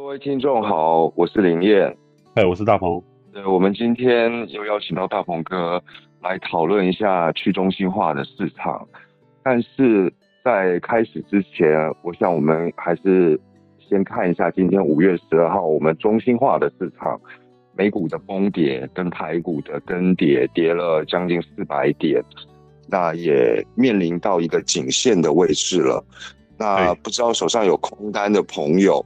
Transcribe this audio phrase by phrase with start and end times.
[0.00, 1.94] 各位听众好，我是林燕，
[2.34, 3.00] 哎，我是大鹏。
[3.34, 5.80] 对，我们今天又邀请到大鹏哥
[6.22, 8.88] 来讨论一下去中心化的市场，
[9.42, 10.10] 但是
[10.42, 11.68] 在开始之前，
[12.02, 13.38] 我想我们还是
[13.78, 17.20] 先看一下今天五月十二号我们中心化的市场，
[17.76, 22.24] 美股的崩跌跟台股的更跌，跌了将近四百点，
[22.88, 26.02] 那也面临到一个颈线的位置了。
[26.58, 29.04] 那不知道手上有空单的朋友，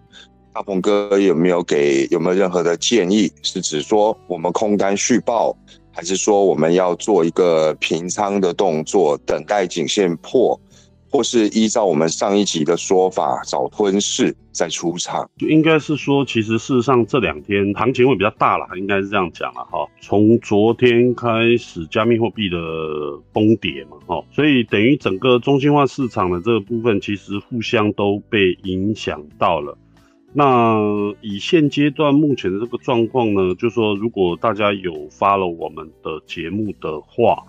[0.55, 3.29] 大鹏哥有没有给有没有任何的建议？
[3.43, 5.53] 是指说我们空单续报，
[5.93, 10.59] 还是说我们要做一个平仓的动作，等待颈线破？
[11.11, 19.87] 或是依照我们上一集的说法，找吞噬再出场，就应该是说，其实事实上这两天行情会比较大了，应该是这样讲了哈。
[20.01, 22.59] 从昨天开始，加密货币的
[23.33, 29.79] 崩跌嘛，哈，所以等于整个中心化市场的这个部分，其实互相都被影响到了。
[30.37, 30.77] 那
[31.23, 37.43] 以现阶段目前的这个状况呢，就说如果大家有发了我们的节目的话，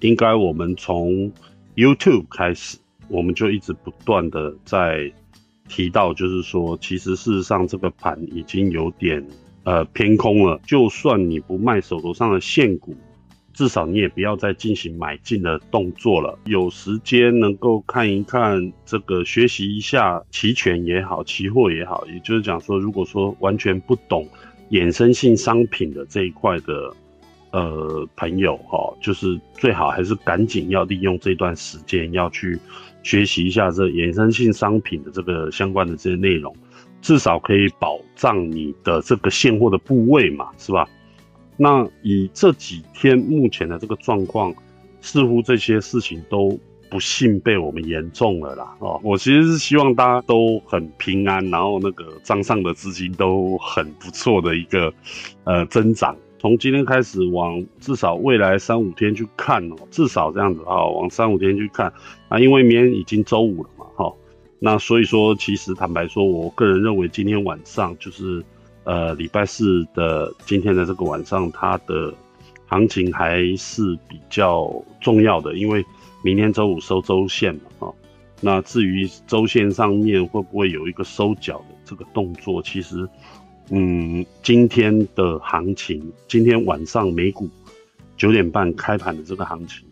[0.00, 1.32] 应该我们从
[1.76, 2.76] YouTube 开始。
[3.08, 5.12] 我们就一直不断的在
[5.68, 9.22] 提到，就是说，其实事实上这个盘已经有点
[9.64, 10.58] 呃偏空了。
[10.66, 12.96] 就算你不卖手头上的现股，
[13.52, 16.38] 至少你也不要再进行买进的动作了。
[16.46, 24.28] 有时间能够看一看这个，学习一下期权也好，期货也好，也就是讲说，如果说完全不懂
[24.70, 26.94] 衍生性商品的这一块的
[27.50, 32.58] 呃朋友哈，就是最好还是赶紧要利用这段时间要去。
[33.04, 36.54] 学习一下这衍生性商品的这个相关的这些内容，
[37.00, 40.88] 至少可以保障你的这个现货的部位嘛，是吧？
[41.56, 44.54] 那以这几天目前的这个状况，
[45.00, 46.58] 似乎这些事情都
[46.90, 48.74] 不幸被我们严重了啦。
[48.80, 54.92] 哦，我其实是希望大家都很平安，然后那个账上的资金都很不错的一个
[55.44, 56.16] 呃增长。
[56.38, 61.92] 从今天开始往至少未来三五天去看哦，至少这样子啊，往三五天去看
[62.28, 64.12] 啊，因为明天已经周五了嘛，哈，
[64.58, 68.44] 那所以说其实坦白说，我个人认为今天晚上就是
[68.84, 72.12] 呃礼拜四的今天的这个晚上，它的
[72.66, 75.84] 行情还是比较重要的，因为
[76.22, 77.94] 明天周五收周线嘛，哈，
[78.40, 83.08] 那至于周线上面会不会有一个收脚的这个动作，其实。
[83.70, 87.48] 嗯，今天的行情，今天晚上美股
[88.18, 89.86] 九点半开盘的这个行情，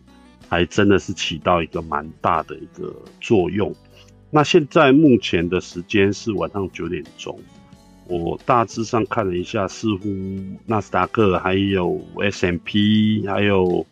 [0.47, 3.73] 还真的是起到一个蛮大的一个作用。
[4.29, 7.39] 那现在目前的时间是晚上九点钟，
[8.07, 10.09] 我大致上看了一下，似乎
[10.65, 13.85] 纳斯达克还有 S M P 还有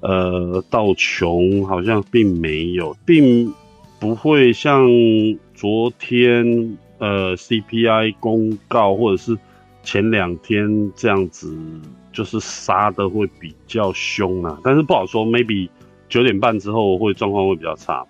[0.00, 3.52] 呃道琼好像并没有，并
[3.98, 4.86] 不会像
[5.54, 6.76] 昨天。
[6.98, 9.36] 呃，CPI 公告或者是
[9.82, 11.52] 前两天这样子，
[12.12, 15.68] 就是杀的会比较凶啊，但是不好说，maybe
[16.08, 18.06] 九点半之后会状况会比较差。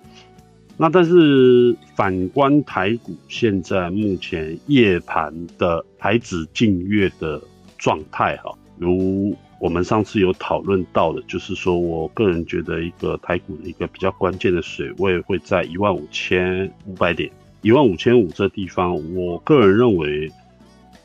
[0.83, 7.41] 那但是反观台股，现在目前夜盘的台指近月的
[7.79, 17.31] 状态哈，如我们上次有讨论到的，就是说我个人觉得一个台股的一个比较关键的水位会在一万五千五百点。
[17.61, 20.29] 一万五千五这地方，我个人认为，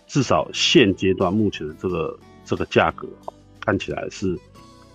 [0.07, 3.07] 至少现阶段目前的这个这个价格，
[3.59, 4.35] 看起来是，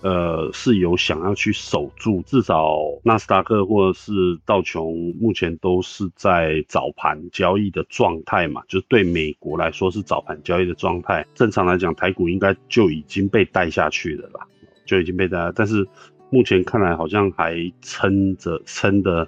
[0.02, 2.20] 呃，是有想要去守住。
[2.26, 4.12] 至少纳斯达克或者是
[4.44, 11.26] 道琼目前都是在早盘交易的状态嘛，就对美国来说是早盘交易的状态。
[11.34, 14.46] 正常来讲，台股应该就已经被带下去了啦，
[14.84, 15.50] 就已经被带。
[15.54, 15.86] 但是
[16.30, 19.26] 目前看来好像还撑着，撑的，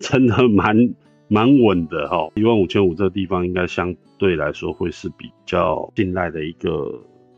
[0.00, 0.94] 撑的蛮。
[1.28, 6.92] 蛮稳的哈，一万五千五这个地方应该相对来说会是比较信赖的一个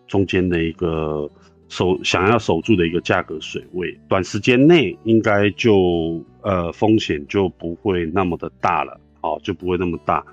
[0.09, 1.31] 中间的一个
[1.69, 10.25] 守想要守住的一个价格水位，短时间内应该就呃风险就不会那么的大了，哦就不会那么大。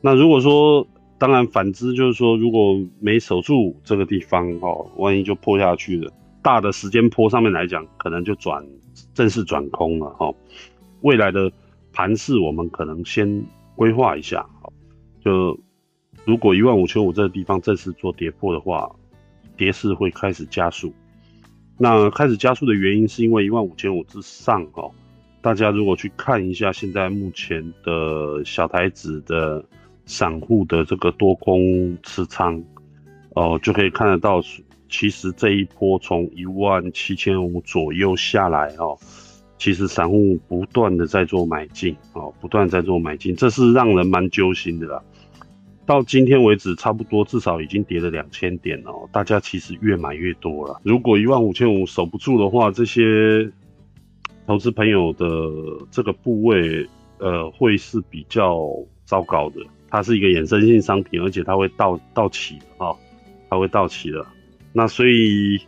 [0.00, 0.86] 那如果说
[1.18, 6.12] 当然反之就是说如果没守住这个地方哦，万一就破下去了，
[6.42, 8.66] 大的时间坡上面来讲，可能就转
[9.14, 10.32] 正式转空了哈，
[11.02, 11.50] 未来的。
[11.92, 13.44] 盘势我们可能先
[13.74, 14.72] 规划一下，好，
[15.24, 15.58] 就
[16.24, 18.88] 如果一万五千五这个地方正式做跌破的话，
[19.60, 20.90] 跌势会开始加速。
[21.76, 24.90] 那开始加速的原因是因为一万五千五之上，哦，
[25.42, 29.62] 大家如果去看一下现在目前的小台子的
[30.06, 32.62] 散户的这个多空持仓，
[33.34, 34.40] 哦，就可以看得到，
[34.88, 38.96] 其实这一波从一万七千五左右下来，哦。
[39.58, 45.02] 其实散户不断的在做买进，哦，不断在做买进，这是让人蛮揪心的啦。
[45.90, 49.08] 到今天为止，差不多至少已经跌了两千点哦。
[49.10, 50.80] 大家其实越买越多了。
[50.84, 53.50] 如果一万五千五守不住的话，这些
[54.46, 55.26] 投资朋友的
[55.90, 56.88] 这个部位，
[57.18, 58.70] 呃，会是比较
[59.04, 59.56] 糟糕的。
[59.88, 62.96] 它是一个衍生性商品，而且它会到到期的哈，
[63.48, 64.24] 它会到期的。
[64.72, 65.58] 那所以，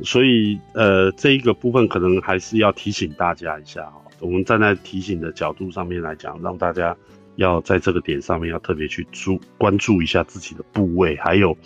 [0.00, 4.00] 所以呃，这一个部分可能还是要提醒大家一下哈。
[4.20, 6.96] 我们站在提醒的角度上面来讲，让大家。
[7.36, 11.56] 要在这个点上面要特别去注关注一下自己的部位，还有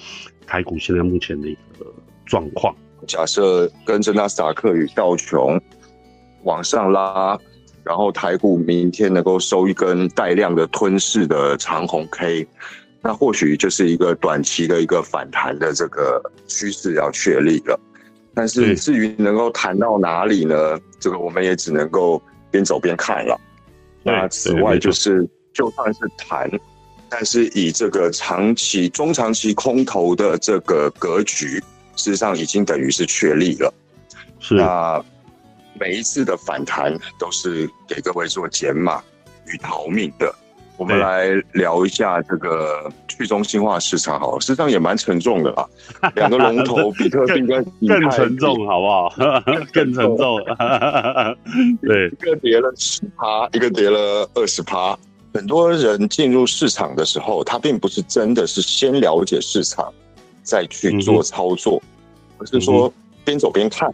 [0.47, 1.87] 台股现在目前的一个
[2.25, 2.75] 状况。
[3.07, 5.61] 假设跟着纳斯达克与道琼
[6.43, 7.39] 往上拉，
[7.85, 12.47] 然后台股明天能够收一根带量的吞噬的长红 K，
[13.03, 17.79] 那或许就是一个短期的一个反弹的这个趋势要确立了。
[18.35, 20.79] 但是至于能够弹到哪里呢？
[20.99, 22.21] 这个我们也只能够
[22.51, 23.39] 边走边看了。
[24.03, 25.29] 那此外就是。
[25.53, 26.51] 就算是谈，
[27.09, 31.59] 但是以这个长期、中长期空头的这个格局，
[31.97, 33.73] 事实上已经等于是确立了。
[34.41, 35.03] 是那
[35.81, 39.03] 每一次的反弹都是给各位做减码
[39.47, 40.33] 与逃命的。
[40.77, 45.67] 我们来聊一下这个去中心化市场，好，实际上也蛮沉重的啊。
[46.15, 49.13] 两个龙头，比特币跟更沉重，好不好？
[49.75, 50.39] 更沉重。
[51.83, 54.97] 对，一个跌了十趴，一个跌了二十趴。
[55.35, 59.93] 很多人进入市场的时候，他并不是真的是先了解市场，
[60.43, 61.81] 再去做操作，
[62.39, 62.93] 而是说
[63.25, 63.93] 边走边看。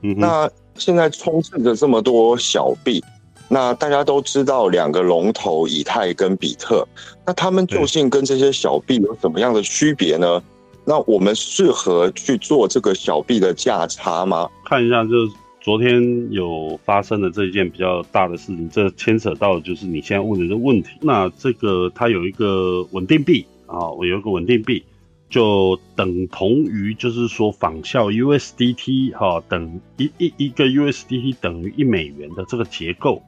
[0.00, 3.02] 那现在充斥着这么多小币，
[3.48, 6.86] 那大家都知道两个龙头以太跟比特，
[7.26, 10.42] 那他们究竟跟这些小币有什么样的区别呢？
[10.84, 14.48] 那我们适合去做这个小币的价差吗？
[14.66, 15.32] 看一下，就是。
[15.64, 20.90] 昨天有发生的这一件比较大的事情，这牵扯到就是你现在问的这个问题。
[21.00, 24.84] 那这个它有一个稳定币啊，我有一个稳定币，
[25.30, 33.22] 就等同于就是说仿效 USDT 哈，等一一一个 USDT 等于一美元的这个结构，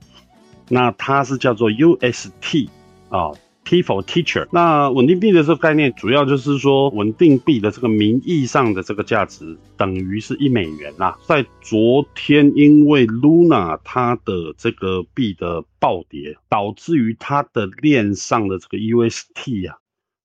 [0.68, 2.68] 那它是叫做 UST
[3.08, 3.30] 啊。
[3.66, 11.18] T for teacher，那稳定币的这个概念，主要就是说稳定币的这个名义上的这个价值等于是一美元啦。
[11.26, 19.78] 在昨天，因为 Luna 它的这个币的暴跌，导致于它的链上的这个 UST 啊，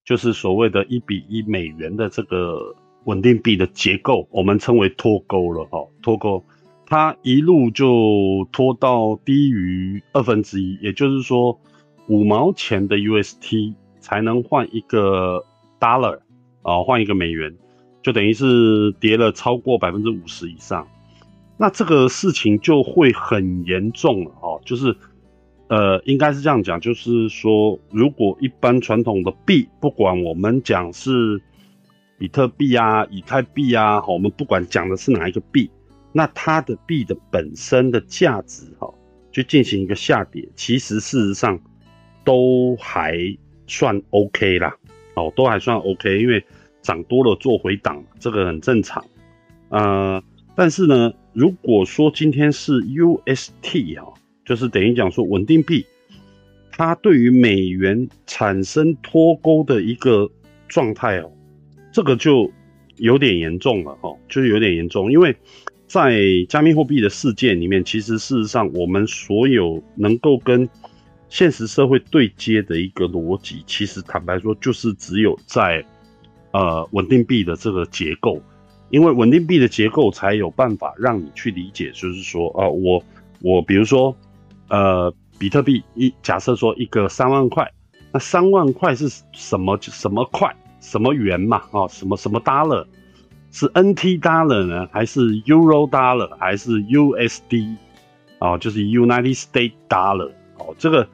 [0.05, 6.45] 就是所谓的一比一美元的这个稳定币的结构，我们称为脱钩了哈，脱钩，
[6.85, 11.59] 它一路就拖到低于二分之一，也就是说。
[12.07, 15.45] 五毛钱的 UST 才能换一个
[15.79, 16.19] dollar
[16.61, 17.55] 啊，换一个美元，
[18.01, 20.87] 就等于是跌了超过百分之五十以上。
[21.57, 24.95] 那这个事情就会很严重了哦，就是
[25.67, 31.41] 呃，应该是这样讲，就是说，如果一般传统的币，不管我们讲是
[32.17, 35.69] 比特币啊、以太币啊，我们不管讲的是哪一个币，
[36.11, 38.91] 那它的币的本身的价值哈，
[39.31, 41.57] 就进行一个下跌，其实事实上。
[42.23, 43.17] 都还
[43.67, 44.75] 算 OK 啦，
[45.15, 46.43] 哦，都还算 OK，因为
[46.81, 49.05] 涨多了做回档，这个很正常。
[49.69, 50.23] 呃，
[50.55, 54.13] 但是呢，如果说今天是 UST 哈，
[54.45, 55.85] 就是等于讲说稳定币，
[56.71, 60.29] 它对于美元产生脱钩的一个
[60.67, 61.31] 状态哦，
[61.93, 62.51] 这个就
[62.97, 65.35] 有点严重了哈，就是有点严重，因为
[65.87, 70.67] 在加密货币的世界里面，其实事实上我们所有能够跟
[71.31, 75.81] 现实社会对接的一个逻辑，其实坦白说，就是只有在
[76.51, 78.41] 呃稳定币的这个结构，
[78.89, 83.01] 因为稳定币的结构才有办法让你去理解，就是说，哦，我
[83.39, 84.13] 我比如说，
[84.67, 87.71] 呃，比特币一假设说一个三万块，
[88.11, 91.63] 那三万块是什么什么块什么元嘛？
[91.71, 92.85] 哦，什么什么 dollar
[93.53, 94.85] 是 NT dollar 呢？
[94.91, 97.77] 还是 Euro dollar 还是 USD
[98.39, 101.07] 哦，就是 United States dollar 哦，这个。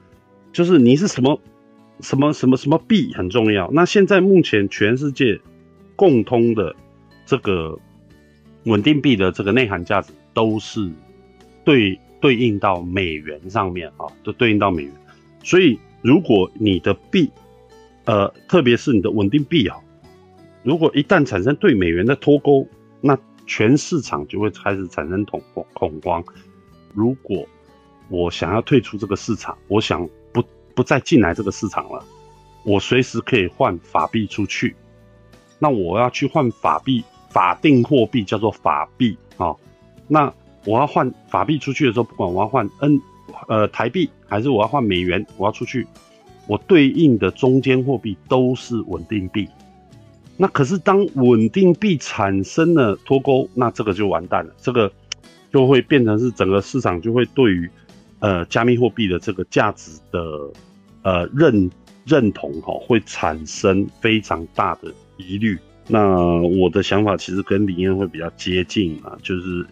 [0.53, 1.39] 就是你是什么
[1.99, 3.69] 什么什么什么币很重要。
[3.71, 5.39] 那现在目前全世界
[5.95, 6.75] 共通的
[7.25, 7.77] 这个
[8.63, 10.89] 稳定币的这个内涵价值都是
[11.63, 14.91] 对对应到美元上面啊，都对应到美元。
[15.43, 17.31] 所以如果你的币，
[18.05, 19.77] 呃，特别是你的稳定币啊，
[20.63, 22.67] 如果一旦产生对美元的脱钩，
[23.01, 26.23] 那全市场就会开始产生恐慌恐慌。
[26.93, 27.47] 如果
[28.09, 30.07] 我想要退出这个市场，我想。
[30.77, 32.05] 不再进来这个市场了，
[32.63, 34.75] 我随时可以换法币出去。
[35.57, 39.55] 那我要去换法币，法定货币叫做法币啊。
[40.07, 40.31] 那
[40.65, 43.01] 我要换法币出去的时候，不管我要换 N
[43.47, 45.87] 呃台币还是我要换美元，我要出去，
[46.45, 49.49] 我对应的中间货币都是稳定币。
[50.37, 54.91] 那可是当稳定币产生了脱钩，那这个就完蛋了，这个
[55.51, 57.67] 就会变成是整个市场就会对于
[58.19, 60.19] 呃加密货币的这个价值的
[61.07, 61.71] 呃认
[62.05, 65.57] 认同哈，会产生非常大的疑虑。
[65.87, 66.01] 那
[66.61, 69.65] 我的想法其实跟李燕会比较接近啊，就是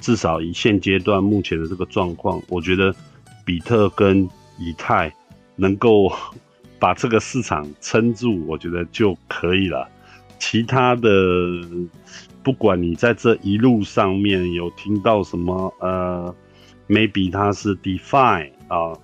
[0.00, 2.94] 至少以现阶段目前的这个状况，我觉得
[3.44, 4.26] 比特跟
[4.58, 5.12] 以太
[5.56, 6.10] 能够
[6.80, 9.86] 把这个市场撑住，我觉得就可以了。
[10.38, 11.10] 其他的，
[12.42, 16.34] 不管你在这一路上面有听到什么，呃
[16.88, 18.96] ，maybe 它是 define 啊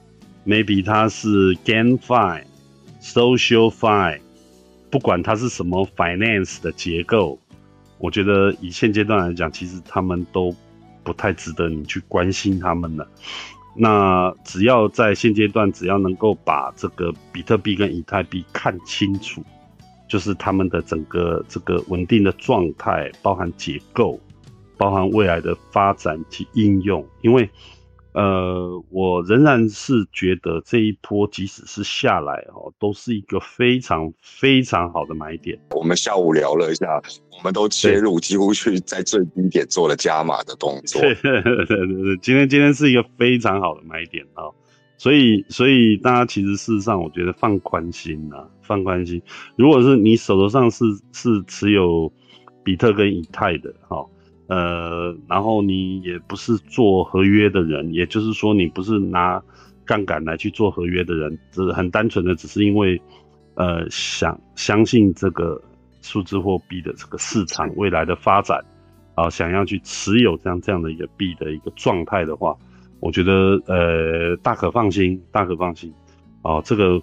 [0.46, 4.20] ，maybe 它是 GameFi，SocialFi，
[4.90, 7.38] 不管它是什么 Finance 的结构，
[7.98, 10.54] 我觉得以现阶段来讲，其实他们都
[11.02, 13.08] 不太值得你去关心他们了。
[13.76, 19.42] 那只要在现阶段，只要能够把这个比特币跟以太币看清楚。
[20.06, 24.20] 就是他们的整个这个稳定的状态，包含结构，
[24.76, 27.02] 包含未来的发展及应用。
[27.22, 27.48] 因为，
[28.14, 35.58] 呃，我仍然是觉得这一波即使是下来哦，都是一个非常非常好的买点。
[35.72, 37.02] 我们下午聊了一下，
[37.36, 41.00] 我们都切入，几乎去在最低点做了加码的动作。
[41.00, 44.44] 对对对对，今天今天是一个非常好的买点啊。
[44.96, 49.20] 所以，所以大家其实事实上，我觉得放宽心呐，放宽心。
[49.56, 52.10] 如果是你手头上是是持有
[52.62, 54.06] 比特跟以太的，哈，
[54.46, 59.42] 呃，然后你也不是做合约的人，也就是说你不是拿
[59.84, 63.00] 杠杆来去做合约的人，只是很单纯的只是因为，
[63.54, 65.60] 呃，想相信这个
[66.02, 68.62] 数字货币的这个市场未来的发展，
[69.14, 72.56] 啊，想要去持有这样这样的一个币的一个状态的话。
[73.00, 75.92] 我觉得呃大可放心，大可放心，
[76.40, 76.98] 哦，这个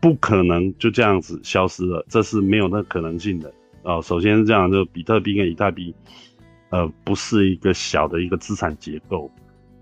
[0.00, 3.52] 不可能就这样子消失了，这是没有那可能性的
[3.84, 4.02] 哦。
[4.02, 5.94] 首先是这样，就比特币跟以太币，
[6.74, 9.30] 呃，不是一个小的一个资产结构，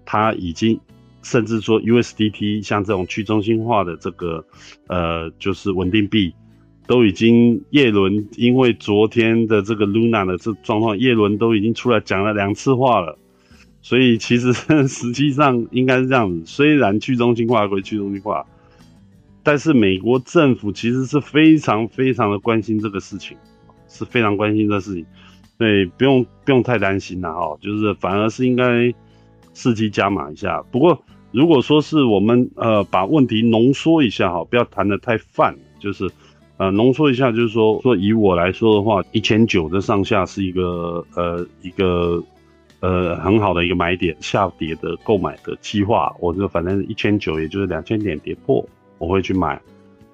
[0.05, 0.79] 它已经
[1.23, 4.45] 甚至说 USDT 像这种去中心化的这个
[4.89, 6.35] 呃就是稳定币，
[6.87, 13.19] 都已经叶伦因为昨天的这个 Luna 的这状况，叶伦都已经出来讲了两次话了。
[13.81, 14.53] 所以其实
[14.87, 18.45] 实际上应该是这样子，虽然去中心化归去中心化，
[19.43, 23.35] 但是美国政府其实是非常非常的关心这个事情，
[23.89, 25.07] 是非常关心这事情，
[25.59, 28.65] 对，不用不用太担心了哈，就是反而是应该
[29.55, 30.63] 伺机加码一下。
[30.71, 36.11] 不过如果说是我们呃把问题浓缩一下哈，不要谈的太泛，就是
[36.57, 42.23] 呃浓缩一下，就是说说以我来说的话，一千九的上下是一个呃一个。
[42.85, 48.69] 呃，很好的一个买点，下跌的购买的计划，我就反正一千九，也就是两千点跌破，
[48.99, 49.55] 我会去买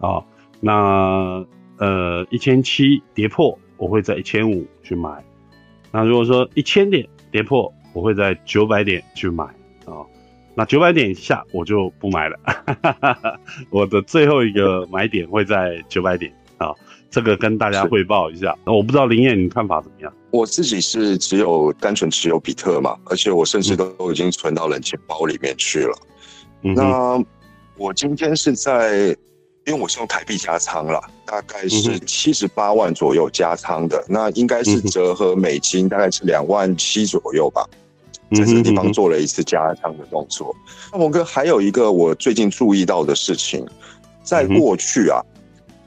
[0.00, 0.22] 啊。
[0.60, 1.42] 那
[1.78, 5.24] 呃一千七跌破，我会在一千五去买。
[5.90, 9.44] 那如果说一千点跌破，我会在九百点去买
[9.86, 10.04] 啊。
[10.54, 12.38] 那九百点以下我就不买了，
[13.70, 16.74] 我的最后一个买点会在九百点啊。
[17.10, 20.12] 这个跟大家汇报一下，那我不知道林燕你看法怎么样？
[20.30, 25.96] 我自己是只有单纯持有比特嘛，而且我甚至都都已经存到冷钱包里面去了。
[26.60, 27.24] 那
[27.78, 29.16] 我今天是在，
[29.68, 37.68] 因为我是用台币加仓了，大概是七十八万左右加仓的，那应该是折合美金大概是两万七左右吧，
[38.34, 40.56] 在这个地方做了一次加仓的动作。
[40.90, 43.66] 那我哥还有一个我最近注意到的事情，
[44.24, 45.20] 在过去啊。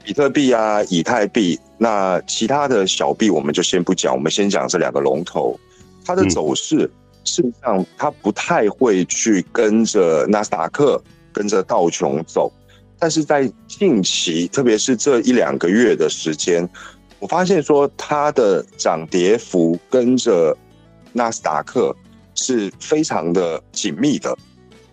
[0.04, 5.58] 比特币啊，以太币，那其他的小币我们就先不讲，我们先讲这两个龙头，
[6.04, 6.90] 它的走势
[7.24, 11.00] 事实上它不太会去跟着纳斯达克、
[11.32, 12.52] 跟着道琼走，
[13.02, 16.68] 但是在近期，特别是这一两个月的时间，
[17.18, 20.56] 我发现说它的涨跌幅跟着
[21.12, 21.92] 纳斯达克
[22.36, 24.38] 是非常的紧密的，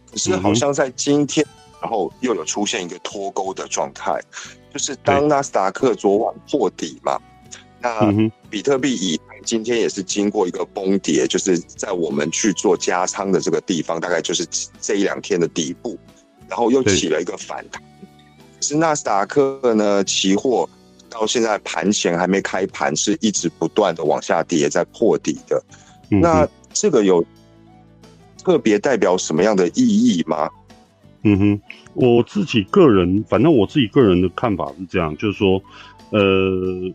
[0.10, 1.46] 可是好像在今天，
[1.80, 4.20] 然后又有出现一个脱钩的状态。
[4.74, 7.16] 就是当纳斯达克昨晚破底嘛，
[7.80, 8.12] 那
[8.50, 14.44] 比特币以今天也是经过一个崩跌，就是在我们去做加仓的这个地方，大概就是
[14.82, 15.96] 这一两天的底部，
[16.48, 17.80] 然后又起了一个反弹。
[18.62, 20.70] 是纳斯达克呢，期货
[21.10, 25.64] 到现在盘前还没开盘，是一直不断的往下跌，在破底的。
[26.10, 27.24] 那这个有
[28.44, 30.50] 特别代表什么样的意义吗？
[31.24, 31.62] 嗯哼，
[31.94, 35.62] 我自己个人，反正我自己个人的看法是这样，就是说，
[36.12, 36.94] 呃，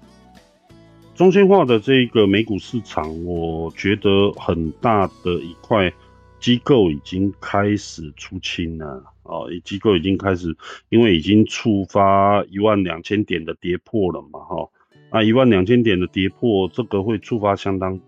[1.15, 5.93] 中心化的这个美股市场，我觉得很大的一块
[6.41, 10.55] 机构已经开始出清了哦，机构已经开始，
[10.91, 14.69] 因为已经触发一万两千点的跌破了嘛，哈，
[15.11, 17.99] 啊，一万两千点的跌破，这个会触发相当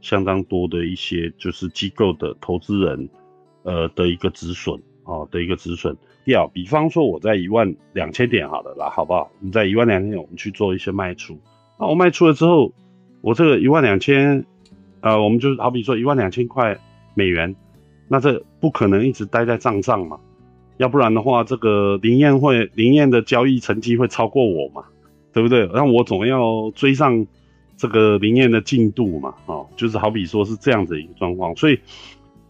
[0.00, 3.08] 相当多的一些就是机构的投资人，
[3.62, 6.46] 呃的一个止损，哦的一个止损掉。
[6.48, 9.30] 比方说我在一万两千点好了啦，好不好？
[9.40, 11.40] 你在一万两千点，我们去做一些卖出，
[11.80, 12.72] 那我卖出了之后，
[13.22, 14.44] 我这个一万两千，
[15.00, 16.78] 呃，我们就好比说一万两千块
[17.14, 17.56] 美元，
[18.08, 20.20] 那这不可能一直待在账上嘛。
[20.78, 24.84] 要不然的话，这个林燕会林燕的交易成绩会超过我嘛，
[25.32, 25.68] 对不对？
[25.72, 27.26] 那我总要追上
[27.76, 31.78] 这个林燕的进度嘛，哦，就是好比说是这样子一个状况，所以，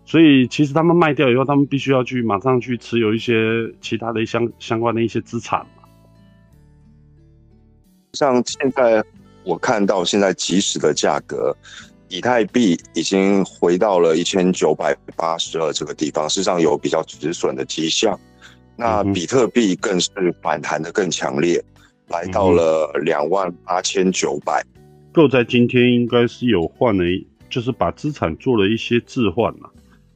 [0.04, 5.84] 所以其实他们卖掉以后，他们必须要去马上去持有一些其他的相相关的一些资产嘛。
[8.14, 9.04] 像现在
[9.44, 11.56] 我看到现在即时的价格。
[12.08, 18.18] 以太币已经回到了一千九百八十二这个地方，事实上有比较止损的迹象。
[18.76, 20.10] 那比特币更是
[20.40, 21.60] 反弹的更强烈，
[22.08, 24.64] 来到了两万八千九百。
[25.12, 27.04] 够在今天应该是有换了，
[27.50, 29.70] 就是把资产做了一些置换了。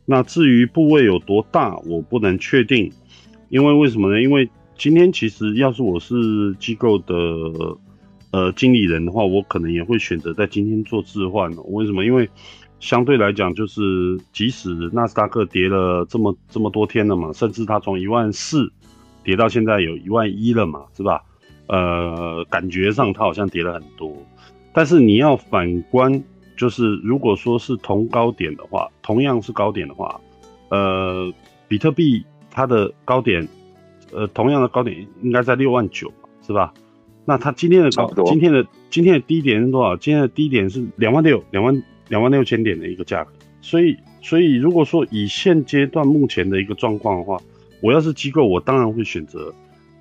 [0.04, 2.92] 那至于部位有多大，我不能确定，
[3.48, 4.22] 因为为什么呢？
[4.22, 6.14] 因为今天其实要是我是
[6.60, 7.14] 机构的。
[8.32, 11.50] 呃，经理人的话，我可能也会选择在今天做置换。
[11.66, 12.04] 为什么？
[12.04, 12.28] 因为
[12.78, 18.72] 相对来讲，就是即使纳斯达克跌了这么这么多天了嘛，甚至它从一万四
[19.24, 21.22] 跌到现在有一万一了嘛，是吧？
[21.66, 24.12] 呃，感觉上它好像跌了很多。
[24.72, 26.22] 但是你要反观，
[26.56, 30.20] 就是如果说是同高点的话，同样是高点的话，
[30.68, 31.32] 呃，
[31.66, 33.46] 比特币它的高点，
[34.12, 36.12] 呃，同样的高点应该在六万九，
[36.46, 36.72] 是吧？
[37.30, 39.96] 那它今天的高，今天的今天的低点是多少？
[39.96, 43.30] 今天的低点是两万六，两万两万六千点的一个价格。
[43.60, 47.40] 所以，所以如果说以现阶段目前的一个状况的话，
[47.80, 49.54] 我要是机构，我当然会选择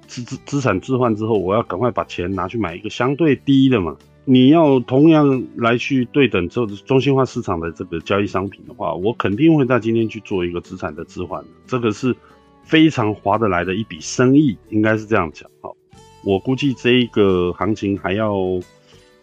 [0.08, 3.96] 资资资产置换之后，我要赶快把钱拿去买一个相对低的嘛。
[4.26, 12.16] 你要同样来去对等这中心化市场的这个交易商品的话，我肯定会在今天去做一个资产的置换，这个是
[12.64, 15.48] 非常划得来的一笔生意，应该是这样讲。
[15.62, 15.76] 好。
[16.24, 18.34] 我估计这一个行情还要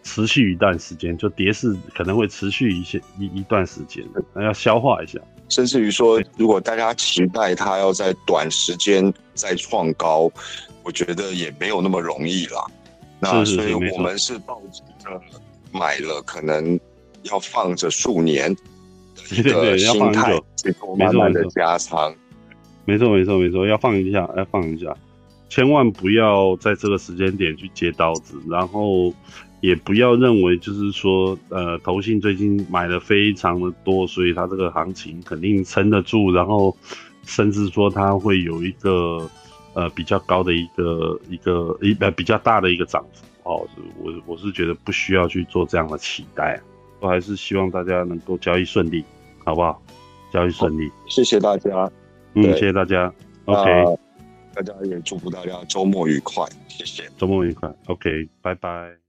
[0.03, 5.19] 持续一段时间，就跌势可能会持续一些一一段时间，还要消化一下。
[5.49, 10.29] 甚至于说，如果大家期待它要在短时间再创高，
[10.83, 12.65] 我觉得也没有那么容易啦。
[13.19, 15.21] 那所以我们是抱着
[15.71, 16.79] 买了可能
[17.23, 18.53] 要放着数年
[19.15, 22.13] 的一个 心态，去慢慢的加仓。
[22.85, 24.95] 没错没错没错，要放一下，要放一下。
[25.49, 29.13] 千万不要在这个时间点去接刀子，然后
[29.61, 36.75] 也不要认为就是说，呃，投信最近买的非常的多，所以它这个行情肯定撑得住，然后
[37.25, 39.29] 甚至说它会有一个
[39.73, 43.67] 呃比较高的一个一个一呃比较大的一个涨幅哦。
[43.99, 46.61] 我我是觉得不需要去做这样的期待，
[46.99, 49.03] 我还是希望大家能够交易顺利，
[49.43, 49.81] 好不好？
[50.29, 51.89] 交易顺利，谢谢大家，
[52.33, 53.11] 嗯，谢谢大家
[53.45, 54.06] ，OK。
[54.63, 57.09] 大家也祝福大家周末愉快，谢谢。
[57.17, 59.06] 周末愉快，OK，拜拜。